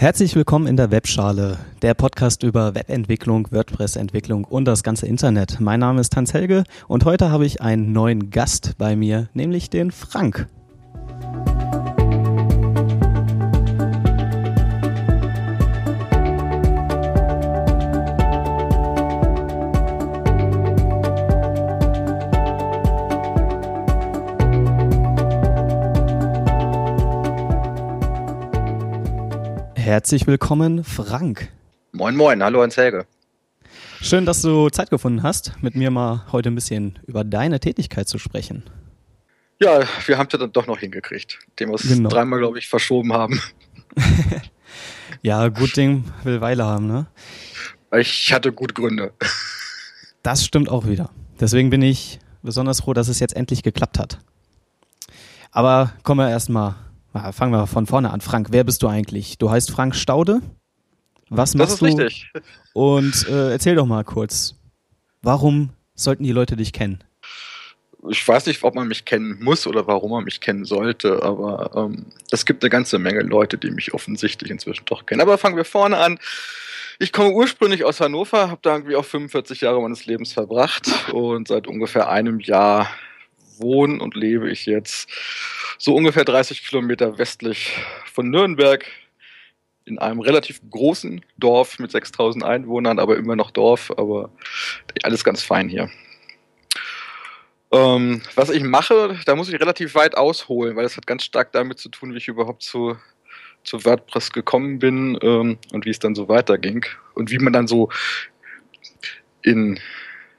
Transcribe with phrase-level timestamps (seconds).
[0.00, 5.60] Herzlich willkommen in der Webschale, der Podcast über Webentwicklung, WordPress-Entwicklung und das ganze Internet.
[5.60, 9.68] Mein Name ist Hans Helge und heute habe ich einen neuen Gast bei mir, nämlich
[9.68, 10.48] den Frank.
[29.90, 31.48] Herzlich willkommen, Frank.
[31.90, 33.06] Moin, moin, hallo Hans Helge.
[34.00, 38.06] Schön, dass du Zeit gefunden hast, mit mir mal heute ein bisschen über deine Tätigkeit
[38.06, 38.70] zu sprechen.
[39.58, 42.08] Ja, wir haben es dann doch noch hingekriegt, dem wir es genau.
[42.08, 43.42] dreimal, glaube ich, verschoben haben.
[45.22, 47.08] ja, gut Ding will Weile haben, ne?
[47.98, 49.12] Ich hatte gute Gründe.
[50.22, 51.10] Das stimmt auch wieder.
[51.40, 54.20] Deswegen bin ich besonders froh, dass es jetzt endlich geklappt hat.
[55.50, 56.76] Aber kommen wir erstmal
[57.12, 58.20] Fangen wir von vorne an.
[58.20, 59.38] Frank, wer bist du eigentlich?
[59.38, 60.40] Du heißt Frank Staude.
[61.28, 62.04] Was machst das ist du?
[62.04, 62.32] richtig.
[62.72, 64.56] Und äh, erzähl doch mal kurz,
[65.22, 67.02] warum sollten die Leute dich kennen?
[68.08, 71.70] Ich weiß nicht, ob man mich kennen muss oder warum man mich kennen sollte, aber
[71.76, 75.20] ähm, es gibt eine ganze Menge Leute, die mich offensichtlich inzwischen doch kennen.
[75.20, 76.18] Aber fangen wir vorne an.
[76.98, 81.48] Ich komme ursprünglich aus Hannover, habe da irgendwie auch 45 Jahre meines Lebens verbracht und
[81.48, 82.88] seit ungefähr einem Jahr
[83.60, 85.08] wohne und lebe ich jetzt
[85.78, 87.76] so ungefähr 30 Kilometer westlich
[88.12, 88.84] von Nürnberg
[89.84, 94.30] in einem relativ großen Dorf mit 6000 Einwohnern, aber immer noch Dorf, aber
[95.02, 95.90] alles ganz fein hier.
[97.72, 101.52] Ähm, was ich mache, da muss ich relativ weit ausholen, weil das hat ganz stark
[101.52, 102.96] damit zu tun, wie ich überhaupt zu,
[103.62, 107.68] zu WordPress gekommen bin ähm, und wie es dann so weiterging und wie man dann
[107.68, 107.88] so
[109.42, 109.78] in,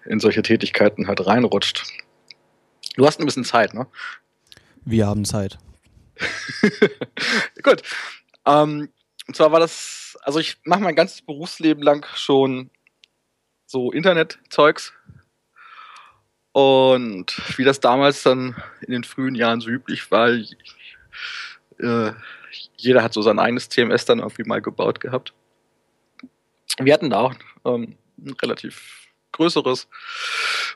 [0.06, 1.84] in solche Tätigkeiten halt reinrutscht.
[2.96, 3.88] Du hast ein bisschen Zeit, ne?
[4.84, 5.58] Wir haben Zeit.
[7.64, 7.82] Gut.
[8.46, 8.90] Ähm,
[9.28, 12.70] und zwar war das, also ich mache mein ganzes Berufsleben lang schon
[13.66, 14.94] so Internetzeugs.
[16.52, 22.12] Und wie das damals dann in den frühen Jahren so üblich war, äh,
[22.76, 25.34] jeder hat so sein eigenes CMS dann irgendwie mal gebaut gehabt.
[26.80, 27.36] Wir hatten da auch
[27.66, 29.01] ähm, ein relativ
[29.32, 29.88] Größeres,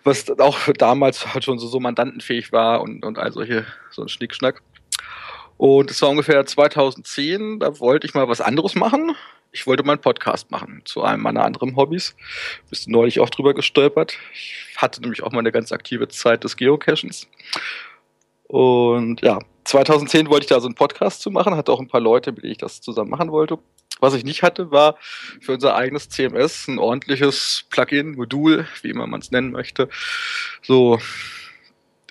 [0.04, 4.10] was auch damals halt schon so, so mandantenfähig war und, und all solche, so ein
[4.10, 4.62] Schnickschnack.
[5.58, 9.16] Und es war ungefähr 2010, da wollte ich mal was anderes machen.
[9.52, 12.16] Ich wollte mal einen Podcast machen zu einem meiner anderen Hobbys.
[12.70, 14.18] Bist du neulich auch drüber gestolpert.
[14.34, 17.28] Ich hatte nämlich auch mal eine ganz aktive Zeit des Geocachens.
[18.48, 22.02] Und ja, 2010 wollte ich da so einen Podcast zu machen, hatte auch ein paar
[22.02, 23.58] Leute, mit denen ich das zusammen machen wollte.
[24.00, 24.98] Was ich nicht hatte, war
[25.42, 29.90] für unser eigenes CMS ein ordentliches Plugin, Modul, wie immer man es nennen möchte,
[30.62, 31.00] so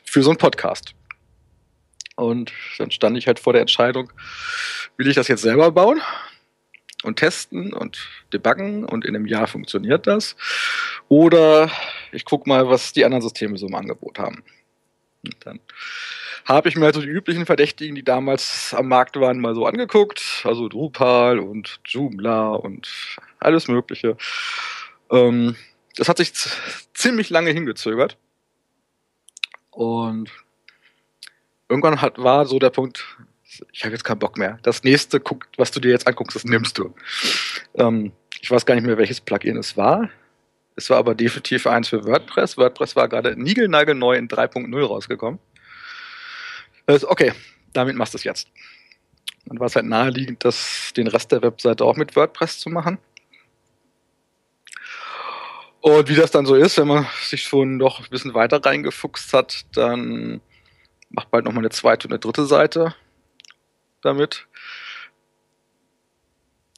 [0.04, 0.94] für so einen Podcast.
[2.16, 4.12] Und dann stand ich halt vor der Entscheidung,
[4.96, 6.00] will ich das jetzt selber bauen
[7.02, 10.36] und testen und debuggen und in einem Jahr funktioniert das?
[11.08, 11.70] Oder
[12.12, 14.44] ich gucke mal, was die anderen Systeme so im Angebot haben.
[15.40, 15.60] Dann
[16.44, 20.42] habe ich mir also die üblichen Verdächtigen, die damals am Markt waren, mal so angeguckt.
[20.44, 22.88] Also Drupal und Joomla und
[23.40, 24.16] alles Mögliche.
[25.10, 25.56] Ähm,
[25.96, 26.32] das hat sich
[26.92, 28.16] ziemlich lange hingezögert.
[29.70, 30.30] Und
[31.68, 33.04] irgendwann hat, war so der Punkt,
[33.72, 34.58] ich habe jetzt keinen Bock mehr.
[34.62, 35.22] Das nächste,
[35.56, 36.94] was du dir jetzt anguckst, das nimmst du.
[37.74, 40.10] Ähm, ich weiß gar nicht mehr, welches Plugin es war.
[40.76, 42.56] Es war aber definitiv eins für WordPress.
[42.56, 45.38] WordPress war gerade niegelnagelneu in 3.0 rausgekommen.
[46.86, 47.32] Also, okay,
[47.72, 48.48] damit machst du es jetzt.
[49.46, 52.98] Dann war es halt naheliegend, das, den Rest der Webseite auch mit WordPress zu machen.
[55.80, 59.34] Und wie das dann so ist, wenn man sich schon doch ein bisschen weiter reingefuchst
[59.34, 60.40] hat, dann
[61.10, 62.94] macht bald nochmal eine zweite und eine dritte Seite
[64.00, 64.46] damit.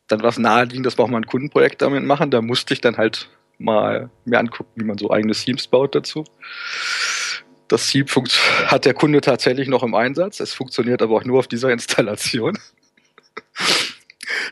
[0.08, 2.32] Dann war es naheliegend, dass wir auch mal ein Kundenprojekt damit machen.
[2.32, 3.28] Da musste ich dann halt
[3.58, 6.24] mal mir angucken, wie man so eigene Themes baut dazu.
[7.68, 8.14] Das Sieb
[8.66, 10.40] hat der Kunde tatsächlich noch im Einsatz.
[10.40, 12.58] Es funktioniert aber auch nur auf dieser Installation.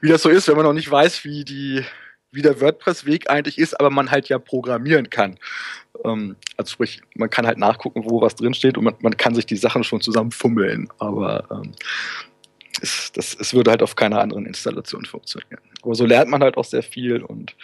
[0.00, 1.84] wie das so ist, wenn man noch nicht weiß, wie, die,
[2.32, 5.38] wie der WordPress-Weg eigentlich ist, aber man halt ja programmieren kann.
[6.04, 9.46] Ähm, also sprich, man kann halt nachgucken, wo was drinsteht und man, man kann sich
[9.46, 10.88] die Sachen schon zusammenfummeln.
[10.98, 11.72] Aber ähm,
[12.84, 15.60] es, das, es würde halt auf keiner anderen Installation funktionieren.
[15.82, 17.56] Aber so lernt man halt auch sehr viel und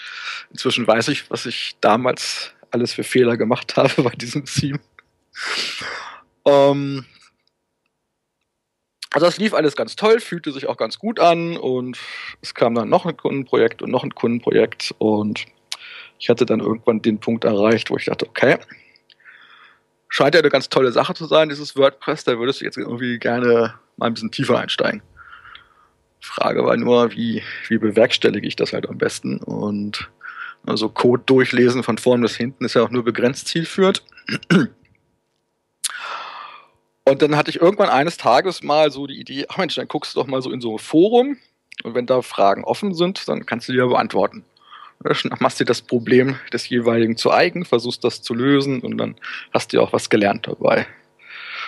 [0.50, 4.80] inzwischen weiß ich, was ich damals alles für Fehler gemacht habe bei diesem Theme.
[6.46, 7.04] Ähm,
[9.12, 11.98] also das lief alles ganz toll, fühlte sich auch ganz gut an und
[12.42, 15.46] es kam dann noch ein Kundenprojekt und noch ein Kundenprojekt und
[16.18, 18.58] ich hatte dann irgendwann den Punkt erreicht, wo ich dachte, okay,
[20.08, 23.18] scheint ja eine ganz tolle Sache zu sein, dieses WordPress, da würdest du jetzt irgendwie
[23.18, 25.02] gerne mal ein bisschen tiefer einsteigen.
[26.20, 29.38] Frage war nur, wie, wie bewerkstellige ich das halt am besten?
[29.38, 30.10] Und
[30.66, 34.02] also Code durchlesen von vorn bis hinten ist ja auch nur begrenzt zielführend.
[37.04, 40.14] Und dann hatte ich irgendwann eines Tages mal so die Idee, ach Mensch, dann guckst
[40.14, 41.38] du doch mal so in so ein Forum
[41.82, 44.44] und wenn da Fragen offen sind, dann kannst du die ja beantworten.
[45.40, 49.16] Machst dir das Problem des jeweiligen zu eigen, versuchst das zu lösen und dann
[49.52, 50.86] hast du auch was gelernt dabei.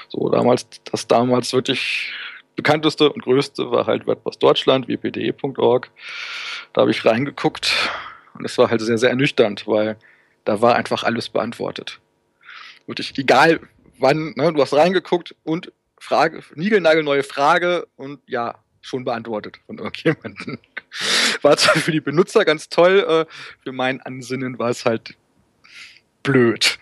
[0.09, 2.13] So, damals, das damals wirklich
[2.57, 5.91] bekannteste und größte war halt WordPress Deutschland, wpde.org.
[6.73, 7.73] Da habe ich reingeguckt
[8.35, 9.97] und es war halt sehr, sehr ernüchternd, weil
[10.45, 12.01] da war einfach alles beantwortet.
[12.87, 13.61] Wirklich, egal
[13.99, 20.59] wann, ne, du hast reingeguckt und Frage, niegelnagelneue Frage und ja, schon beantwortet von irgendjemandem.
[21.43, 23.33] War zwar für die Benutzer ganz toll, äh,
[23.63, 25.17] für mein Ansinnen war es halt
[26.23, 26.79] blöd.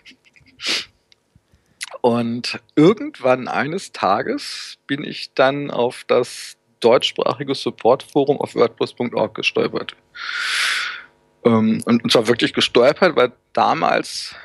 [2.01, 9.95] Und irgendwann eines Tages bin ich dann auf das deutschsprachige Supportforum auf WordPress.org gestolpert.
[11.45, 14.35] Ähm, und, und zwar wirklich gestolpert, weil damals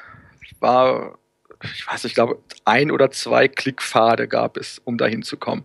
[0.60, 1.18] war,
[1.62, 5.64] ich weiß, ich glaube, ein oder zwei Klickpfade gab es, um dahin zu kommen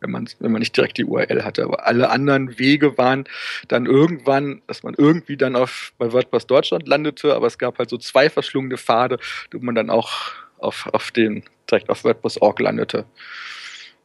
[0.00, 1.64] wenn man, wenn man nicht direkt die URL hatte.
[1.64, 3.24] Aber alle anderen Wege waren
[3.68, 7.90] dann irgendwann, dass man irgendwie dann auf, bei WordPress Deutschland landete, aber es gab halt
[7.90, 9.18] so zwei verschlungene Pfade,
[9.52, 10.32] wo man dann auch
[10.62, 13.04] auf, auf den, direkt auf WordPress.org landete.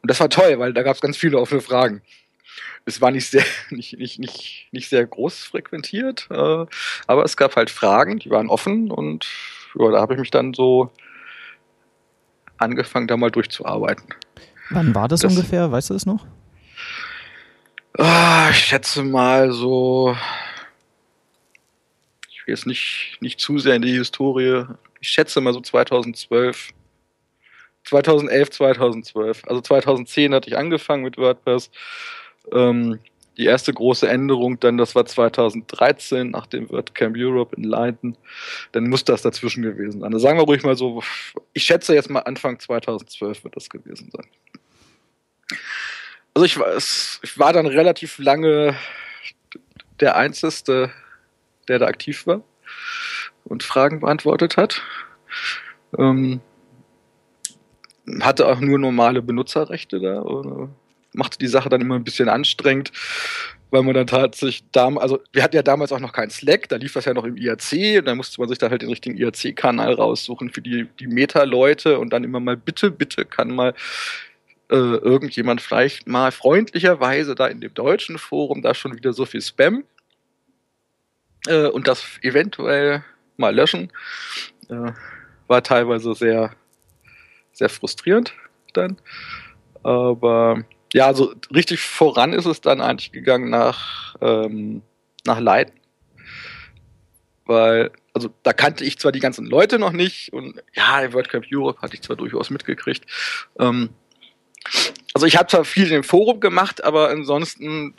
[0.02, 2.02] Und das war toll, weil da gab es ganz viele offene Fragen.
[2.84, 6.66] Es war nicht sehr, nicht, nicht, nicht, nicht sehr groß frequentiert, äh,
[7.06, 9.26] aber es gab halt Fragen, die waren offen und
[9.74, 10.90] ja, da habe ich mich dann so
[12.58, 14.06] angefangen, da mal durchzuarbeiten.
[14.70, 15.70] Wann war das, das ungefähr?
[15.70, 16.26] Weißt du es noch?
[17.98, 20.16] Oh, ich schätze mal so.
[22.28, 24.64] Ich will jetzt nicht, nicht zu sehr in die Historie.
[25.06, 26.70] Ich schätze mal so 2012.
[27.84, 29.44] 2011, 2012.
[29.46, 31.70] Also 2010 hatte ich angefangen mit WordPress.
[32.50, 32.98] Ähm,
[33.36, 38.18] die erste große Änderung dann, das war 2013 nach dem WordCamp Europe in Leiden.
[38.72, 40.12] Dann muss das dazwischen gewesen sein.
[40.12, 41.04] Also sagen wir ruhig mal so,
[41.52, 44.26] ich schätze jetzt mal Anfang 2012 wird das gewesen sein.
[46.34, 48.76] Also ich war, ich war dann relativ lange
[50.00, 50.90] der Einzige,
[51.68, 52.42] der da aktiv war
[53.44, 54.82] und Fragen beantwortet hat.
[55.98, 56.40] Ähm,
[58.20, 60.22] hatte auch nur normale Benutzerrechte da.
[60.22, 60.68] Oder
[61.16, 62.92] machte die Sache dann immer ein bisschen anstrengend,
[63.70, 66.92] weil man dann tatsächlich also wir hatten ja damals auch noch keinen Slack, da lief
[66.92, 69.94] das ja noch im IRC und da musste man sich da halt den richtigen IRC-Kanal
[69.94, 73.74] raussuchen für die, die Meta-Leute und dann immer mal bitte, bitte kann mal
[74.70, 79.40] äh, irgendjemand vielleicht mal freundlicherweise da in dem deutschen Forum da schon wieder so viel
[79.40, 79.84] Spam
[81.46, 83.04] äh, und das eventuell
[83.36, 83.92] mal löschen.
[84.68, 84.92] Äh,
[85.46, 86.52] war teilweise sehr,
[87.52, 88.34] sehr frustrierend
[88.72, 88.96] dann.
[89.82, 94.82] Aber ja, also richtig voran ist es dann eigentlich gegangen nach, ähm,
[95.24, 95.74] nach Leiden.
[97.44, 101.44] Weil, also da kannte ich zwar die ganzen Leute noch nicht und ja, World Cup
[101.52, 103.06] Europe hatte ich zwar durchaus mitgekriegt.
[103.58, 103.90] Ähm,
[105.16, 107.94] also ich habe zwar viel im Forum gemacht, aber ansonsten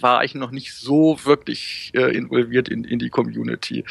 [0.00, 3.82] war ich noch nicht so wirklich äh, involviert in, in die Community,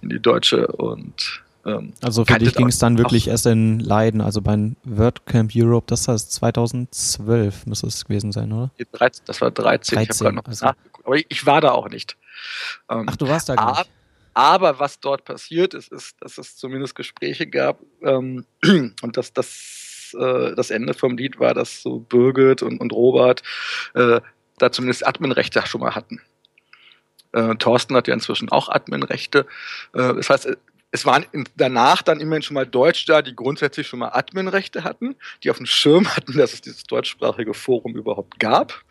[0.00, 4.20] in die deutsche und ähm, also für dich ging es dann wirklich erst in Leiden,
[4.20, 8.70] also beim WordCamp Europe, das heißt 2012 müsste es gewesen sein, oder?
[9.24, 10.66] Das war 13, 13 ich noch also.
[10.66, 12.16] Aber ich war da auch nicht.
[12.88, 13.90] Ähm, Ach, du warst da gar nicht.
[14.34, 18.44] Aber was dort passiert ist, ist, dass es zumindest Gespräche gab ähm,
[19.02, 19.48] und dass das,
[20.14, 23.42] äh, das Ende vom Lied war, dass so Birgit und, und Robert
[23.94, 24.20] äh,
[24.58, 26.20] da zumindest Adminrechte schon mal hatten.
[27.32, 29.46] Äh, Thorsten hat ja inzwischen auch Adminrechte.
[29.92, 30.48] Äh, das heißt,
[30.92, 35.16] es waren danach dann immerhin schon mal Deutsche da, die grundsätzlich schon mal Adminrechte hatten,
[35.42, 38.84] die auf dem Schirm hatten, dass es dieses deutschsprachige Forum überhaupt gab.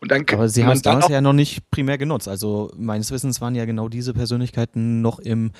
[0.00, 2.28] Und dann Aber sie haben es damals ja noch nicht primär genutzt.
[2.28, 5.52] Also meines Wissens waren ja genau diese Persönlichkeiten noch im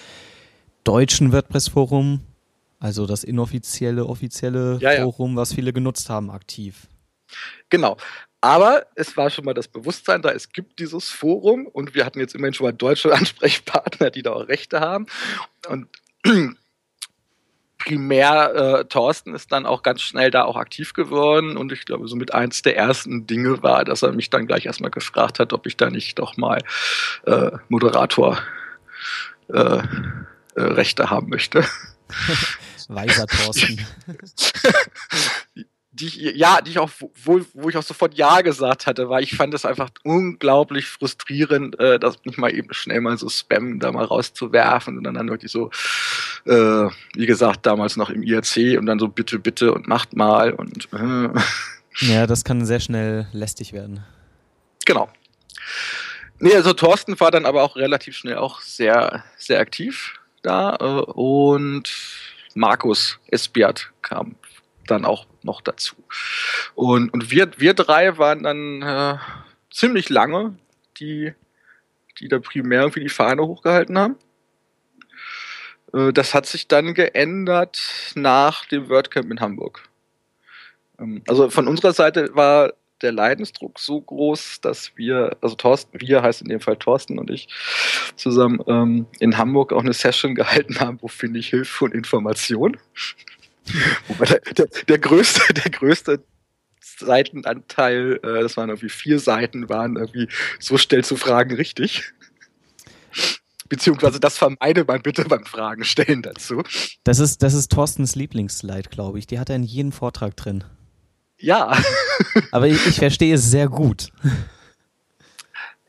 [0.84, 2.20] deutschen WordPress-Forum,
[2.78, 5.36] also das inoffizielle, offizielle ja, Forum, ja.
[5.38, 6.86] was viele genutzt haben, aktiv.
[7.70, 7.96] Genau.
[8.40, 12.20] Aber es war schon mal das Bewusstsein da, es gibt dieses Forum und wir hatten
[12.20, 15.06] jetzt immerhin schon mal deutsche Ansprechpartner, die da auch Rechte haben.
[15.68, 15.88] Und
[17.78, 22.08] primär äh, Thorsten ist dann auch ganz schnell da auch aktiv geworden und ich glaube,
[22.08, 25.66] somit eins der ersten Dinge war, dass er mich dann gleich erstmal gefragt hat, ob
[25.66, 26.62] ich da nicht doch mal
[27.26, 28.38] äh, Moderator
[29.48, 29.82] äh, äh
[30.56, 31.64] Rechte haben möchte.
[32.88, 33.84] Weiser Thorsten.
[35.96, 36.90] die ja, die ich auch,
[37.24, 41.78] wo, wo ich auch sofort Ja gesagt hatte, weil ich fand es einfach unglaublich frustrierend,
[41.80, 45.30] äh, das nicht mal eben schnell mal so Spam da mal rauszuwerfen und dann, dann
[45.30, 45.70] wirklich so,
[46.44, 50.52] äh, wie gesagt, damals noch im IRC und dann so bitte, bitte und macht mal
[50.52, 51.28] und äh.
[52.00, 54.04] Ja, das kann sehr schnell lästig werden.
[54.84, 55.08] Genau.
[56.38, 60.14] Nee, also Thorsten war dann aber auch relativ schnell auch sehr, sehr aktiv
[60.46, 61.92] da äh, und
[62.54, 64.36] Markus Esbiat kam
[64.86, 65.96] dann auch noch dazu.
[66.74, 69.18] Und, und wir, wir drei waren dann äh,
[69.70, 70.56] ziemlich lange
[70.98, 71.34] die,
[72.18, 74.16] die da primär irgendwie die Fahne hochgehalten haben.
[75.92, 79.82] Äh, das hat sich dann geändert nach dem WordCamp in Hamburg.
[80.98, 82.72] Ähm, also von unserer Seite war
[83.02, 87.30] der Leidensdruck so groß, dass wir, also Thorsten, wir heißt in dem Fall Thorsten und
[87.30, 87.48] ich,
[88.16, 92.76] zusammen ähm, in Hamburg auch eine Session gehalten haben, wo finde ich Hilfe und Information.
[94.08, 96.24] Wobei der, der, der, größte, der größte
[96.80, 102.12] Seitenanteil, äh, das waren irgendwie vier Seiten, waren irgendwie so stellst du Fragen richtig.
[103.68, 106.62] Beziehungsweise das vermeide man bitte beim Fragen stellen dazu.
[107.02, 109.26] Das ist, das ist Thorstens Lieblingsslide, glaube ich.
[109.26, 110.62] Die hat er in jedem Vortrag drin.
[111.38, 111.76] Ja.
[112.50, 114.10] Aber ich, ich verstehe es sehr gut.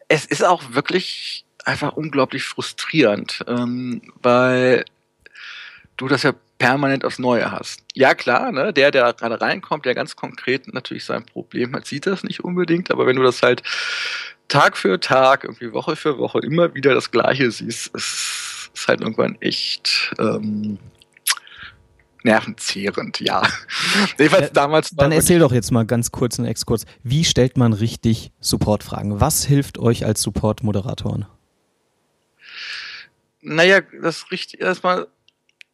[0.07, 4.85] Es ist auch wirklich einfach unglaublich frustrierend, ähm, weil
[5.97, 7.81] du das ja permanent aufs Neue hast.
[7.93, 12.07] Ja, klar, ne, der, der gerade reinkommt, der ganz konkret natürlich sein Problem hat, sieht
[12.07, 13.63] das nicht unbedingt, aber wenn du das halt
[14.47, 19.01] Tag für Tag, irgendwie Woche für Woche immer wieder das Gleiche siehst, ist, ist halt
[19.01, 20.79] irgendwann echt ähm,
[22.27, 23.41] nervenzehrend, ja.
[24.19, 24.89] Jedenfalls damals.
[24.91, 26.85] Dann erzähl doch jetzt mal ganz kurz einen Exkurs.
[27.03, 29.19] Wie stellt man richtig Supportfragen?
[29.19, 31.25] Was hilft euch als Support-Moderatoren?
[33.41, 35.07] Naja, das richtig erstmal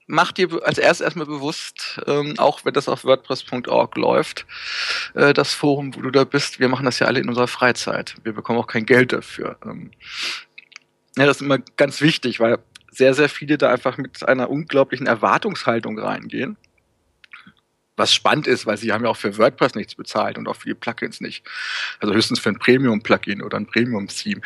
[0.05, 4.45] mach dir als erstes erstmal bewusst, ähm, auch wenn das auf WordPress.org läuft,
[5.13, 8.15] äh, das Forum, wo du da bist, wir machen das ja alle in unserer Freizeit.
[8.23, 9.57] Wir bekommen auch kein Geld dafür.
[9.65, 9.91] Ähm,
[11.17, 12.59] ja, das ist immer ganz wichtig, weil
[12.93, 16.57] sehr, sehr viele da einfach mit einer unglaublichen Erwartungshaltung reingehen.
[17.95, 20.69] Was spannend ist, weil sie haben ja auch für WordPress nichts bezahlt und auch für
[20.69, 21.45] die Plugins nicht.
[21.99, 24.41] Also höchstens für ein Premium-Plugin oder ein Premium-Theme.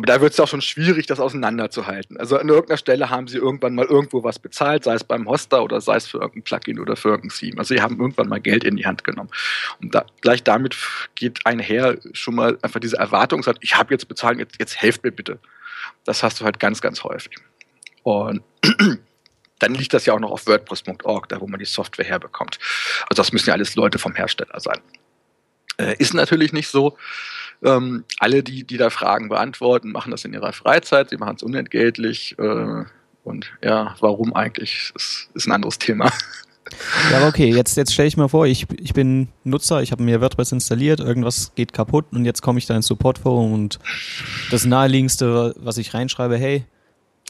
[0.00, 2.16] Aber da wird es auch schon schwierig, das auseinanderzuhalten.
[2.16, 5.62] Also an irgendeiner Stelle haben sie irgendwann mal irgendwo was bezahlt, sei es beim Hoster
[5.62, 7.58] oder sei es für irgendein Plugin oder für irgendein Theme.
[7.58, 9.28] Also sie haben irgendwann mal Geld in die Hand genommen.
[9.82, 10.74] Und da, gleich damit
[11.16, 15.04] geht einher schon mal einfach diese Erwartung, sagt, ich habe jetzt bezahlt, jetzt, jetzt helft
[15.04, 15.38] mir bitte.
[16.04, 17.36] Das hast du halt ganz, ganz häufig.
[18.02, 18.42] Und
[19.58, 22.58] dann liegt das ja auch noch auf WordPress.org, da wo man die Software herbekommt.
[23.10, 24.80] Also das müssen ja alles Leute vom Hersteller sein.
[25.76, 26.96] Äh, ist natürlich nicht so.
[27.62, 31.42] Ähm, alle, die, die da Fragen beantworten, machen das in ihrer Freizeit, sie machen es
[31.42, 32.36] unentgeltlich.
[32.38, 32.84] Äh,
[33.22, 36.10] und ja, warum eigentlich, ist, ist ein anderes Thema.
[37.10, 40.02] Ja, aber okay, jetzt, jetzt stelle ich mir vor, ich, ich bin Nutzer, ich habe
[40.02, 43.78] mir WordPress installiert, irgendwas geht kaputt und jetzt komme ich da ins Supportforum und
[44.50, 46.64] das naheliegendste, was ich reinschreibe, hey.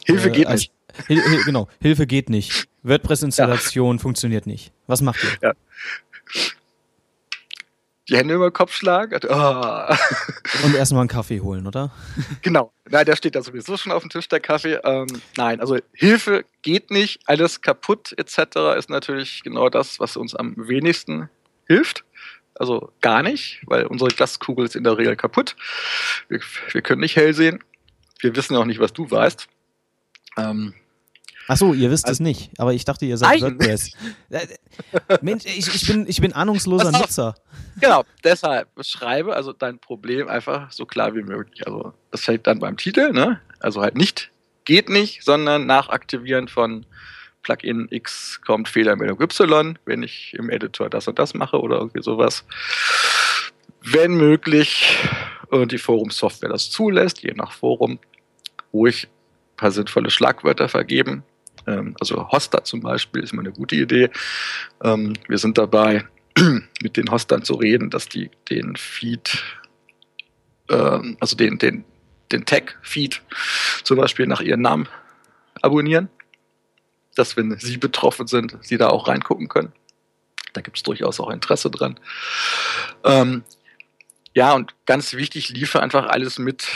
[0.04, 0.72] Hilfe äh, geht als, nicht.
[1.06, 2.68] Hil, Hil, genau, Hilfe geht nicht.
[2.82, 4.02] WordPress-Installation ja.
[4.02, 4.72] funktioniert nicht.
[4.86, 5.48] Was macht ihr?
[5.48, 5.52] Ja
[8.10, 9.20] die Hände über den Kopf schlagen.
[9.28, 10.64] Oh.
[10.64, 11.92] Und erstmal einen Kaffee holen, oder?
[12.42, 12.72] Genau.
[12.88, 14.80] Nein, der steht da sowieso schon auf dem Tisch, der Kaffee.
[14.82, 18.76] Ähm, nein, also Hilfe geht nicht, alles kaputt etc.
[18.76, 21.30] ist natürlich genau das, was uns am wenigsten
[21.66, 22.04] hilft.
[22.54, 25.54] Also gar nicht, weil unsere Glaskugel ist in der Regel kaputt.
[26.28, 26.40] Wir,
[26.72, 27.62] wir können nicht hell sehen.
[28.18, 29.46] Wir wissen auch nicht, was du weißt.
[30.36, 30.74] Ähm,
[31.52, 33.40] Ach so, ihr wisst also, es nicht, aber ich dachte, ihr seid.
[33.40, 33.92] WordPress.
[35.08, 37.34] Äh, Mensch, ich, ich, bin, ich bin ahnungsloser Nutzer.
[37.80, 41.66] Genau, deshalb beschreibe also dein Problem einfach so klar wie möglich.
[41.66, 43.40] Also das fällt dann beim Titel, ne?
[43.60, 44.30] Also halt nicht
[44.64, 46.86] geht nicht, sondern nach Aktivieren von
[47.42, 52.02] Plugin X kommt Fehlermeldung Y, wenn ich im Editor das und das mache oder irgendwie
[52.02, 52.44] sowas.
[53.82, 54.96] Wenn möglich
[55.48, 57.98] und die Forum-Software das zulässt, je nach Forum,
[58.72, 61.24] ruhig ein paar sinnvolle Schlagwörter vergeben,
[61.66, 64.10] ähm, also Hoster zum Beispiel ist immer eine gute Idee.
[64.84, 66.04] Ähm, wir sind dabei,
[66.82, 69.42] mit den Hostern zu reden, dass die den Feed,
[70.68, 71.84] ähm, also den, den,
[72.32, 73.20] den Tag-Feed
[73.84, 74.88] zum Beispiel nach ihren Namen
[75.62, 76.08] abonnieren.
[77.16, 79.72] Dass, wenn sie betroffen sind, sie da auch reingucken können.
[80.52, 81.98] Da gibt es durchaus auch Interesse dran.
[83.04, 83.42] Ähm,
[84.34, 86.68] ja, und ganz wichtig, liefere einfach alles mit,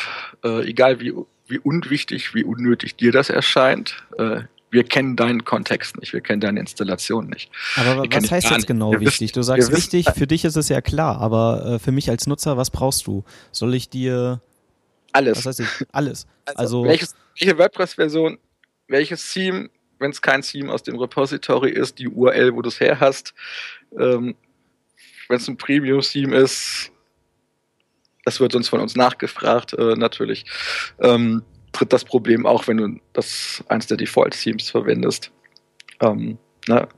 [0.42, 1.14] äh, egal wie,
[1.46, 4.02] wie unwichtig, wie unnötig dir das erscheint.
[4.18, 4.42] Äh,
[4.74, 7.50] wir kennen deinen Kontext nicht, wir kennen deine Installation nicht.
[7.76, 9.30] Aber was heißt jetzt genau wir wichtig?
[9.30, 12.26] Wissen, du sagst wichtig, für dich ist es ja klar, aber äh, für mich als
[12.26, 13.24] Nutzer, was brauchst du?
[13.52, 14.42] Soll ich dir
[15.12, 15.38] alles?
[15.38, 15.86] Was heißt ich?
[15.92, 16.26] Alles.
[16.44, 18.38] Also, also welches, welche WordPress-Version,
[18.88, 22.80] welches Theme, wenn es kein Theme aus dem Repository ist, die URL, wo du es
[22.80, 23.32] her hast,
[23.96, 24.34] ähm,
[25.28, 26.90] wenn es ein Premium-Theme ist,
[28.24, 30.46] das wird uns von uns nachgefragt, äh, natürlich.
[30.98, 35.30] Ähm, tritt das Problem auch, wenn du das eins der Default-Themes verwendest.
[36.00, 36.88] Ähm, ne?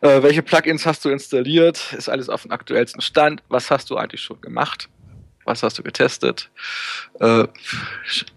[0.00, 1.92] Äh, welche Plugins hast du installiert?
[1.96, 3.42] Ist alles auf dem aktuellsten Stand?
[3.48, 4.88] Was hast du eigentlich schon gemacht?
[5.44, 6.50] Was hast du getestet?
[7.20, 7.46] Äh,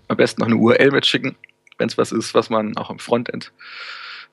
[0.08, 1.36] am besten noch eine URL mitschicken,
[1.78, 3.52] wenn es was ist, was man auch im Frontend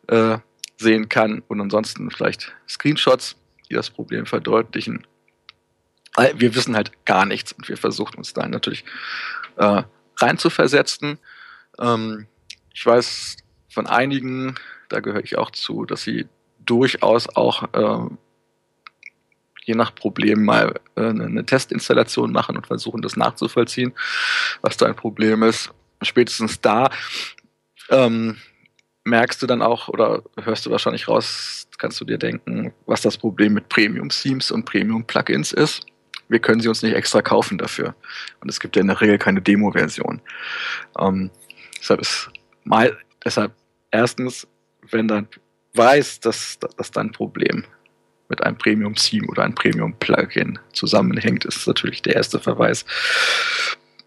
[0.09, 0.39] äh,
[0.77, 1.43] sehen kann.
[1.49, 3.37] Und ansonsten vielleicht Screenshots,
[3.69, 5.07] die das Problem verdeutlichen.
[6.35, 8.85] Wir wissen halt gar nichts und wir versuchen uns da natürlich
[10.21, 11.19] äh, rein zu versetzen.
[11.79, 12.27] Ähm,
[12.75, 13.37] ich weiß
[13.69, 14.55] von einigen,
[14.89, 16.27] da gehöre ich auch zu, dass sie
[16.65, 18.11] durchaus auch äh,
[19.65, 23.93] je nach Problem mal äh, eine Testinstallation machen und versuchen, das nachzuvollziehen,
[24.63, 25.71] was da ein Problem ist.
[26.03, 26.91] Spätestens da
[27.91, 28.37] ähm,
[29.05, 33.19] merkst du dann auch oder hörst du wahrscheinlich raus, kannst du dir denken, was das
[33.19, 35.85] Problem mit Premium-Themes und Premium-Plugins ist.
[36.29, 37.95] Wir können sie uns nicht extra kaufen dafür.
[38.41, 40.21] Und es gibt ja in der Regel keine Demo-Version.
[40.99, 41.31] Ähm,
[41.79, 42.31] deshalb ist
[42.65, 43.53] mal, deshalb
[43.91, 44.47] erstens,
[44.91, 45.29] wenn dann
[45.75, 47.65] weiß, dass, dass dein Problem
[48.29, 52.85] mit einem Premium-Theme oder einem Premium-Plugin zusammenhängt, ist natürlich der erste Verweis.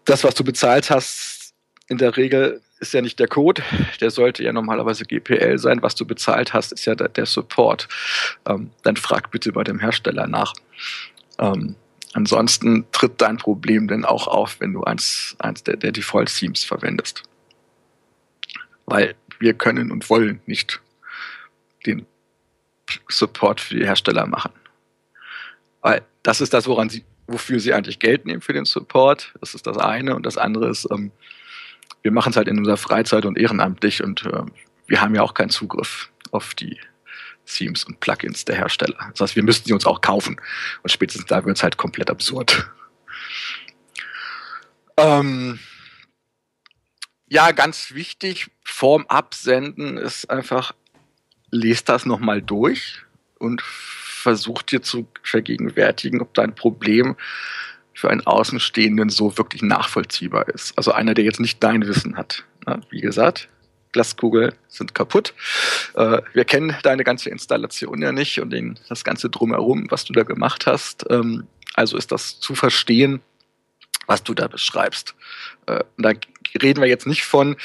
[0.04, 1.54] Das, was du bezahlt hast,
[1.88, 3.62] in der Regel ist ja nicht der Code,
[4.00, 5.82] der sollte ja normalerweise GPL sein.
[5.82, 7.88] Was du bezahlt hast, ist ja der, der Support.
[8.46, 10.52] Ähm, dann frag bitte bei dem Hersteller nach.
[11.38, 11.76] Ähm,
[12.12, 17.22] ansonsten tritt dein Problem dann auch auf, wenn du eins, eins der, der Default-Themes verwendest.
[18.86, 20.80] Weil wir können und wollen nicht
[21.86, 22.06] den
[23.08, 24.52] Support für die Hersteller machen.
[25.80, 29.34] Weil das ist das, woran sie, wofür sie eigentlich Geld nehmen für den Support.
[29.40, 30.14] Das ist das eine.
[30.14, 31.10] Und das andere ist, ähm,
[32.02, 34.42] wir machen es halt in unserer Freizeit und ehrenamtlich und äh,
[34.86, 36.78] wir haben ja auch keinen Zugriff auf die
[37.46, 39.10] Themes und Plugins der Hersteller.
[39.10, 40.40] Das heißt, wir müssten sie uns auch kaufen.
[40.82, 42.70] Und spätestens da wird es halt komplett absurd.
[44.96, 45.58] Ähm,
[47.28, 50.74] ja, ganz wichtig, vorm Absenden ist einfach
[51.50, 53.02] lest das nochmal durch
[53.38, 57.16] und versucht dir zu vergegenwärtigen, ob dein Problem
[57.92, 60.76] für einen Außenstehenden so wirklich nachvollziehbar ist.
[60.76, 62.44] Also einer, der jetzt nicht dein Wissen hat.
[62.64, 63.48] Na, wie gesagt,
[63.92, 65.34] Glaskugeln sind kaputt.
[65.94, 70.12] Äh, wir kennen deine ganze Installation ja nicht und den, das ganze drumherum, was du
[70.12, 71.04] da gemacht hast.
[71.10, 73.20] Ähm, also ist das zu verstehen,
[74.06, 75.14] was du da beschreibst.
[75.66, 76.12] Äh, da
[76.60, 77.56] reden wir jetzt nicht von,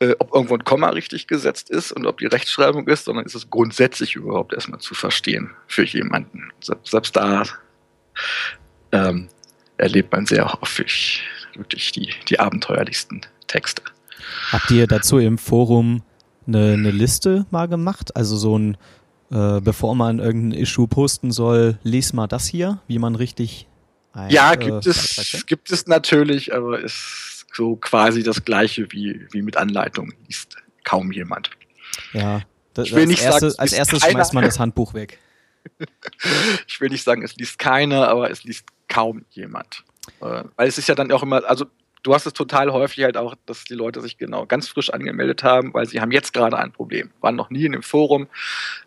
[0.00, 3.34] äh, ob irgendwo ein Komma richtig gesetzt ist und ob die Rechtschreibung ist, sondern ist
[3.34, 6.50] es grundsätzlich überhaupt erstmal zu verstehen für jemanden.
[6.60, 7.44] Selbst da
[8.92, 9.28] ähm,
[9.76, 11.22] erlebt man sehr häufig
[11.54, 13.82] wirklich die, die abenteuerlichsten Texte.
[14.50, 16.02] Habt ihr dazu im Forum
[16.46, 18.16] eine, eine Liste mal gemacht?
[18.16, 18.76] Also so ein,
[19.30, 23.68] äh, bevor man irgendein Issue posten soll, lies mal das hier, wie man richtig
[24.14, 29.26] ein, ja, äh, gibt, es, gibt es natürlich, aber ist so quasi das gleiche wie,
[29.32, 30.12] wie mit Anleitung.
[30.26, 31.50] Liest kaum jemand.
[32.12, 32.42] Ja,
[32.74, 34.12] das, ich will nicht erste, sagen, als erstes keiner.
[34.12, 35.18] schmeißt man das Handbuch weg.
[36.68, 39.82] ich will nicht sagen, es liest keiner, aber es liest kaum jemand.
[40.20, 41.66] Äh, weil es ist ja dann auch immer, also
[42.04, 45.42] du hast es total häufig halt auch, dass die Leute sich genau ganz frisch angemeldet
[45.42, 47.10] haben, weil sie haben jetzt gerade ein Problem.
[47.20, 48.28] Waren noch nie in dem Forum,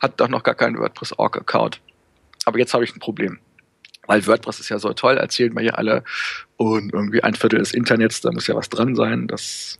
[0.01, 1.81] hatten doch noch gar keinen WordPress-Org-Account.
[2.45, 3.39] Aber jetzt habe ich ein Problem
[4.07, 6.03] weil WordPress ist ja so toll, erzählen wir hier alle
[6.55, 9.27] und irgendwie ein Viertel des Internets, da muss ja was dran sein.
[9.27, 9.77] Das,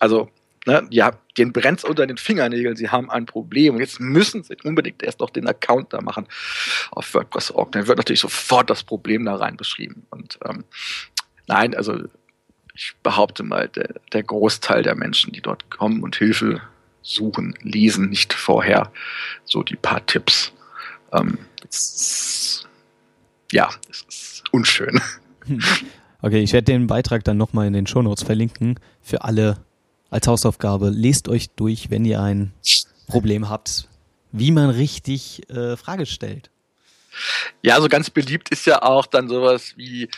[0.00, 0.30] also,
[0.66, 4.56] ne, ja, den brennt unter den Fingernägeln, sie haben ein Problem und jetzt müssen sie
[4.64, 6.26] unbedingt erst noch den Account da machen
[6.90, 7.72] auf WordPress.org.
[7.72, 10.06] Dann wird natürlich sofort das Problem da rein beschrieben.
[10.10, 10.64] Und ähm,
[11.46, 11.98] nein, also
[12.80, 16.62] ich behaupte mal, der, der Großteil der Menschen, die dort kommen und Hilfe
[17.02, 18.90] suchen, lesen nicht vorher
[19.44, 20.52] so die paar Tipps.
[21.12, 22.66] Ähm, das,
[23.52, 25.00] ja, es ist unschön.
[26.22, 29.56] Okay, ich werde den Beitrag dann nochmal in den Shownotes verlinken für alle
[30.10, 30.90] als Hausaufgabe.
[30.90, 32.52] Lest euch durch, wenn ihr ein
[33.06, 33.88] Problem habt,
[34.30, 36.50] wie man richtig äh, Frage stellt.
[37.62, 40.10] Ja, so ganz beliebt ist ja auch dann sowas wie,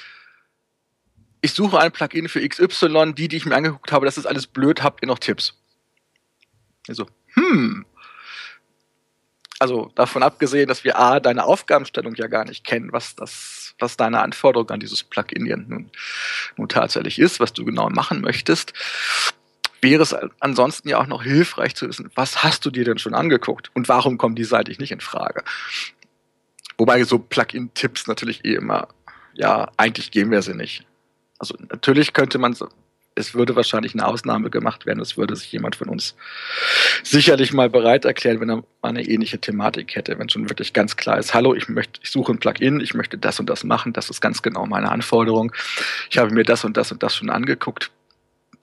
[1.43, 4.47] ich suche ein Plugin für XY, die, die ich mir angeguckt habe, das ist alles
[4.47, 5.55] blöd, habt ihr noch Tipps?
[6.89, 7.85] Also, hm,
[9.63, 13.97] also davon abgesehen, dass wir A, deine Aufgabenstellung ja gar nicht kennen, was das, was
[13.97, 15.91] deine Anforderung an dieses Plugin nun,
[16.57, 18.73] nun tatsächlich ist, was du genau machen möchtest,
[19.81, 23.15] wäre es ansonsten ja auch noch hilfreich zu wissen, was hast du dir denn schon
[23.15, 25.45] angeguckt und warum kommen die seitlich nicht in Frage?
[26.77, 28.89] Wobei so Plugin-Tipps natürlich eh immer,
[29.35, 30.87] ja, eigentlich geben wir sie nicht.
[31.43, 32.55] Also natürlich könnte man
[33.15, 35.01] es würde wahrscheinlich eine Ausnahme gemacht werden.
[35.01, 36.15] Es würde sich jemand von uns
[37.03, 40.97] sicherlich mal bereit erklären, wenn er mal eine ähnliche Thematik hätte, wenn schon wirklich ganz
[40.97, 43.93] klar ist, hallo, ich möchte, ich suche ein Plugin, ich möchte das und das machen,
[43.93, 45.53] das ist ganz genau meine Anforderung.
[46.11, 47.91] Ich habe mir das und das und das schon angeguckt.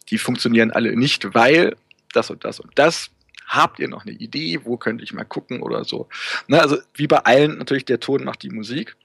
[0.09, 1.75] Die funktionieren alle nicht, weil
[2.13, 3.11] das und das und das
[3.45, 6.07] habt ihr noch eine Idee, wo könnte ich mal gucken oder so.
[6.47, 8.95] Na, also wie bei allen natürlich, der Ton macht die Musik.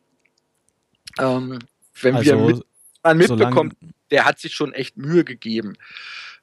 [1.19, 1.59] Ähm,
[2.01, 2.65] wenn also, wir mit,
[3.05, 3.77] man mitbekommt,
[4.11, 5.77] der hat sich schon echt Mühe gegeben,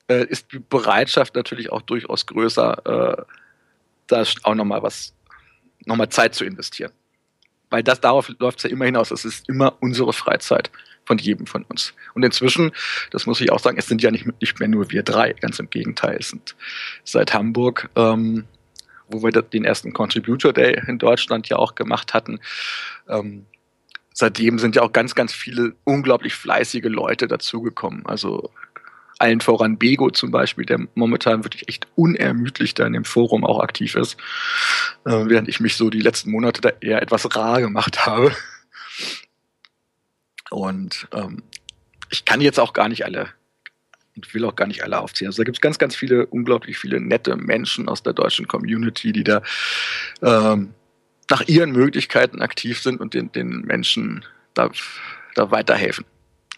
[0.07, 3.23] äh, ist die Bereitschaft natürlich auch durchaus größer, äh,
[4.07, 5.13] da auch nochmal was,
[5.85, 6.91] nochmal Zeit zu investieren.
[7.69, 9.11] Weil das darauf läuft es ja immer hinaus.
[9.11, 10.69] Es ist immer unsere Freizeit
[11.05, 11.93] von jedem von uns.
[12.13, 12.71] Und inzwischen,
[13.11, 15.59] das muss ich auch sagen, es sind ja nicht, nicht mehr nur wir drei, ganz
[15.59, 16.17] im Gegenteil.
[16.19, 16.55] Es sind
[17.03, 18.45] seit Hamburg, ähm,
[19.07, 22.39] wo wir den ersten Contributor Day in Deutschland ja auch gemacht hatten,
[23.07, 23.45] ähm,
[24.13, 28.05] seitdem sind ja auch ganz, ganz viele unglaublich fleißige Leute dazugekommen.
[28.05, 28.51] Also
[29.19, 33.59] allen voran Bego zum Beispiel, der momentan wirklich echt unermüdlich da in dem Forum auch
[33.59, 34.17] aktiv ist,
[35.05, 38.35] äh, während ich mich so die letzten Monate da eher etwas rar gemacht habe.
[40.49, 41.43] Und ähm,
[42.09, 43.29] ich kann jetzt auch gar nicht alle
[44.15, 45.29] und will auch gar nicht alle aufzählen.
[45.29, 49.13] Also da gibt es ganz, ganz viele, unglaublich viele nette Menschen aus der deutschen Community,
[49.13, 49.41] die da
[50.21, 50.73] ähm,
[51.31, 54.69] nach ihren Möglichkeiten aktiv sind und den, den Menschen da,
[55.33, 56.05] da weiterhelfen.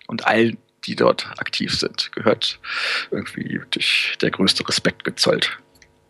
[0.08, 2.60] Und allen, die dort aktiv sind, gehört
[3.12, 5.58] irgendwie durch der größte Respekt gezollt.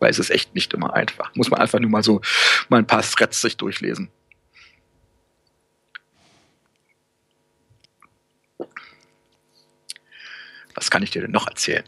[0.00, 1.32] Weil es ist echt nicht immer einfach.
[1.34, 2.22] Muss man einfach nur mal so
[2.68, 4.10] mal ein paar Threads sich durchlesen.
[10.74, 11.84] Was kann ich dir denn noch erzählen?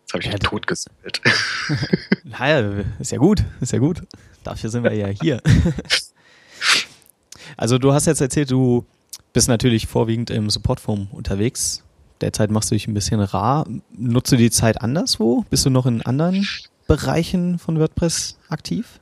[0.00, 1.20] Jetzt habe ich ja, tot gesammelt.
[2.24, 4.02] naja, ist ja gut, ist ja gut.
[4.44, 5.42] Dafür sind wir ja hier.
[7.56, 8.86] also du hast jetzt erzählt, du
[9.32, 11.82] bist natürlich vorwiegend im Supportform unterwegs.
[12.20, 13.66] Derzeit machst du dich ein bisschen rar.
[13.90, 15.44] Nutzt du die Zeit anderswo?
[15.50, 16.46] Bist du noch in anderen
[16.86, 19.00] Bereichen von WordPress aktiv?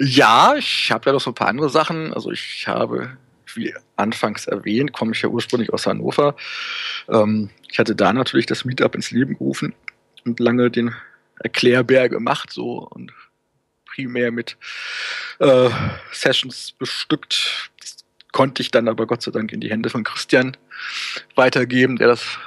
[0.00, 2.14] Ja, ich habe ja noch so ein paar andere Sachen.
[2.14, 3.16] Also ich habe
[3.54, 6.36] wie anfangs erwähnt, komme ich ja ursprünglich aus Hannover.
[7.08, 9.74] Ähm, ich hatte da natürlich das Meetup ins Leben gerufen
[10.24, 10.94] und lange den
[11.40, 13.12] Erklärbär gemacht, so und
[13.86, 14.56] primär mit
[15.40, 15.70] äh,
[16.12, 17.70] Sessions bestückt.
[17.80, 20.56] Das konnte ich dann aber Gott sei Dank in die Hände von Christian
[21.34, 22.38] weitergeben, der das